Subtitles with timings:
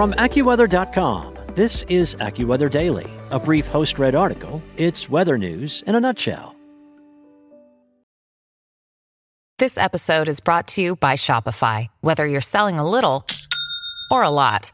[0.00, 4.62] From AccuWeather.com, this is AccuWeather Daily, a brief host read article.
[4.78, 6.56] It's weather news in a nutshell.
[9.58, 11.88] This episode is brought to you by Shopify.
[12.00, 13.26] Whether you're selling a little
[14.10, 14.72] or a lot,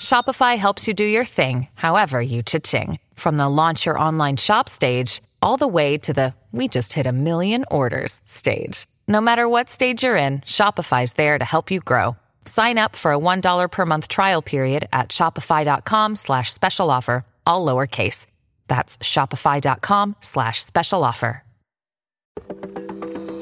[0.00, 2.98] Shopify helps you do your thing, however you cha-ching.
[3.16, 7.04] From the launch your online shop stage, all the way to the we just hit
[7.04, 8.86] a million orders stage.
[9.06, 12.16] No matter what stage you're in, Shopify's there to help you grow.
[12.46, 17.66] Sign up for a $1 per month trial period at shopify.com slash special offer, all
[17.66, 18.26] lowercase.
[18.68, 21.42] That's shopify.com slash special offer.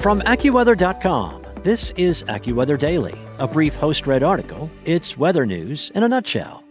[0.01, 4.69] From AccuWeather.com, this is AccuWeather Daily, a brief host read article.
[4.85, 6.63] It's weather news in a nutshell.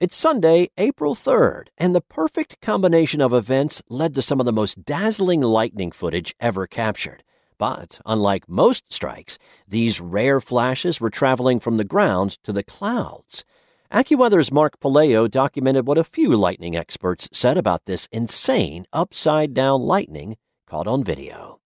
[0.00, 4.52] It's Sunday, April 3rd, and the perfect combination of events led to some of the
[4.52, 7.22] most dazzling lightning footage ever captured.
[7.64, 13.42] But, unlike most strikes, these rare flashes were traveling from the ground to the clouds.
[13.90, 19.80] AccuWeather's Mark Puleo documented what a few lightning experts said about this insane upside down
[19.80, 21.58] lightning caught on video.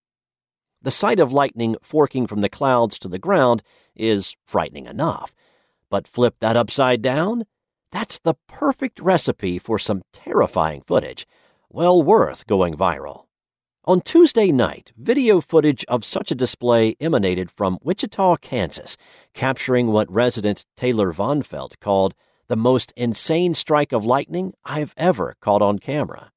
[0.80, 3.64] The sight of lightning forking from the clouds to the ground
[3.96, 5.34] is frightening enough.
[5.90, 7.42] But flip that upside down?
[7.90, 11.26] That's the perfect recipe for some terrifying footage,
[11.68, 13.24] well worth going viral.
[13.88, 18.98] On Tuesday night, video footage of such a display emanated from Wichita, Kansas,
[19.32, 22.14] capturing what resident Taylor Vonfelt called
[22.48, 26.32] the most insane strike of lightning I've ever caught on camera.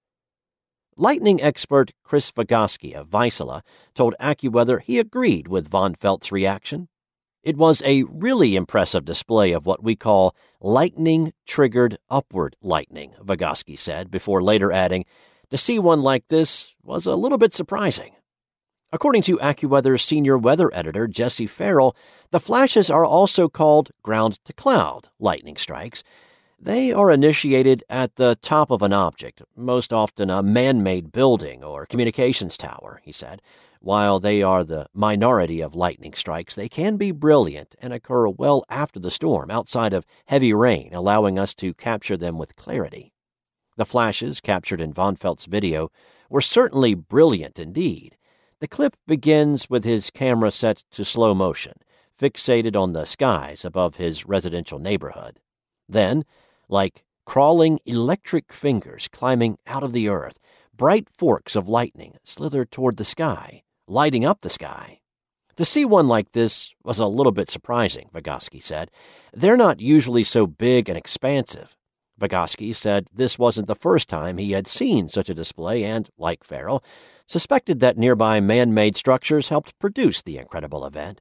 [0.95, 3.63] Lightning expert Chris Vagasky of Vaisala
[3.93, 6.87] told AccuWeather he agreed with Vonfelt's reaction.
[7.43, 13.77] It was a really impressive display of what we call lightning triggered upward lightning, Vagasky
[13.77, 15.03] said, before later adding,
[15.51, 18.13] to see one like this was a little bit surprising.
[18.93, 21.95] According to AccuWeather's senior weather editor, Jesse Ferrell,
[22.31, 26.03] the flashes are also called ground to cloud lightning strikes.
[26.59, 31.63] They are initiated at the top of an object, most often a man made building
[31.63, 33.41] or communications tower, he said.
[33.79, 38.63] While they are the minority of lightning strikes, they can be brilliant and occur well
[38.69, 43.11] after the storm, outside of heavy rain, allowing us to capture them with clarity.
[43.77, 45.89] The flashes captured in Vonfelt's video
[46.29, 48.17] were certainly brilliant indeed.
[48.59, 51.73] The clip begins with his camera set to slow motion,
[52.19, 55.39] fixated on the skies above his residential neighborhood.
[55.89, 56.23] Then,
[56.69, 60.37] like crawling electric fingers climbing out of the earth,
[60.75, 64.99] bright forks of lightning slither toward the sky, lighting up the sky.
[65.57, 68.89] To see one like this was a little bit surprising, Vagasky said.
[69.33, 71.75] They're not usually so big and expansive.
[72.21, 76.43] Vagasky said this wasn't the first time he had seen such a display and, like
[76.43, 76.83] Ferrell,
[77.27, 81.19] suspected that nearby man made structures helped produce the incredible event.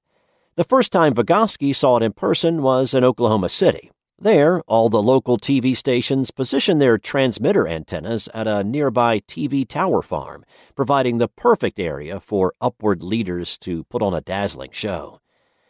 [0.56, 3.90] The first time Vagasky saw it in person was in Oklahoma City.
[4.18, 10.02] There, all the local TV stations positioned their transmitter antennas at a nearby TV tower
[10.02, 10.44] farm,
[10.76, 15.20] providing the perfect area for upward leaders to put on a dazzling show.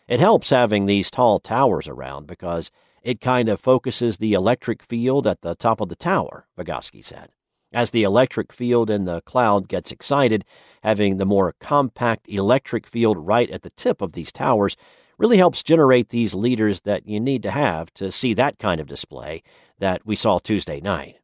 [0.09, 5.27] It helps having these tall towers around because it kind of focuses the electric field
[5.27, 7.29] at the top of the tower, Vagasky said.
[7.73, 10.45] As the electric field in the cloud gets excited,
[10.83, 14.77] having the more compact electric field right at the tip of these towers
[15.19, 18.87] really helps generate these leaders that you need to have to see that kind of
[18.87, 19.43] display
[19.79, 21.17] that we saw Tuesday night.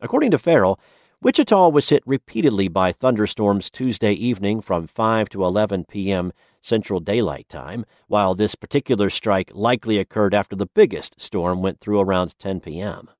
[0.00, 0.80] According to Ferrell,
[1.22, 6.32] Wichita was hit repeatedly by thunderstorms Tuesday evening from 5 to 11 p.m.
[6.64, 12.00] Central Daylight Time, while this particular strike likely occurred after the biggest storm went through
[12.00, 13.10] around 10 p.m.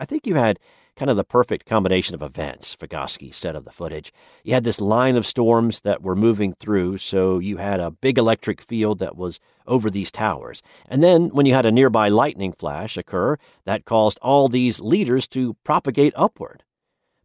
[0.00, 0.58] I think you had
[0.96, 4.12] kind of the perfect combination of events, Vagasky said of the footage.
[4.44, 8.18] You had this line of storms that were moving through, so you had a big
[8.18, 10.62] electric field that was over these towers.
[10.88, 15.26] And then when you had a nearby lightning flash occur, that caused all these leaders
[15.28, 16.64] to propagate upward.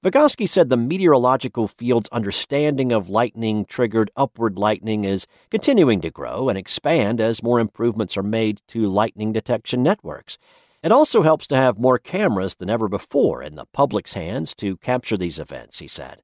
[0.08, 6.48] Vagasky said the meteorological field's understanding of lightning triggered upward lightning is continuing to grow
[6.48, 10.38] and expand as more improvements are made to lightning detection networks.
[10.82, 14.78] It also helps to have more cameras than ever before in the public's hands to
[14.78, 16.22] capture these events, he said.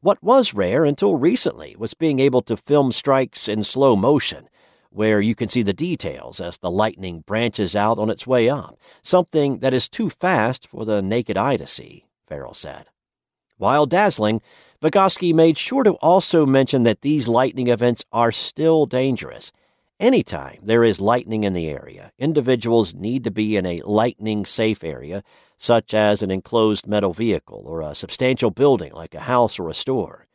[0.00, 4.48] What was rare until recently was being able to film strikes in slow motion,
[4.90, 8.76] where you can see the details as the lightning branches out on its way up,
[9.02, 12.86] something that is too fast for the naked eye to see, Ferrell said.
[13.60, 14.40] While dazzling,
[14.82, 19.52] Vagasky made sure to also mention that these lightning events are still dangerous.
[20.00, 24.82] Anytime there is lightning in the area, individuals need to be in a lightning safe
[24.82, 25.22] area,
[25.58, 29.74] such as an enclosed metal vehicle or a substantial building like a house or a
[29.74, 30.26] store.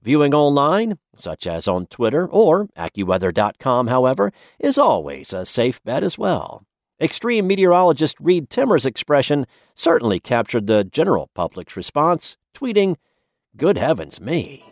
[0.00, 6.16] Viewing online, such as on Twitter or AccuWeather.com, however, is always a safe bet as
[6.16, 6.62] well.
[7.00, 12.96] Extreme meteorologist Reed Timmer's expression certainly captured the general public's response, tweeting,
[13.56, 14.64] Good heavens me.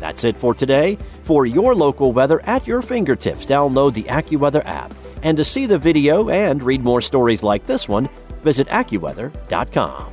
[0.00, 0.98] That's it for today.
[1.22, 4.94] For your local weather at your fingertips, download the AccuWeather app.
[5.22, 8.08] And to see the video and read more stories like this one,
[8.42, 10.12] visit AccuWeather.com.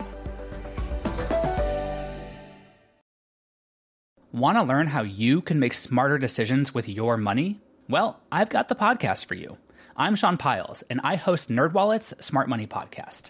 [4.31, 7.61] Want to learn how you can make smarter decisions with your money?
[7.87, 9.57] Well, I've got the podcast for you.
[9.95, 13.29] I'm Sean Pyles, and I host NerdWallet's Smart Money Podcast.